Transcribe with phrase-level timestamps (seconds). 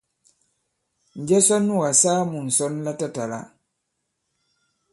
[1.19, 3.39] Njɛ sɔ nu kà-saa mu ŋ̀sɔn latatàla?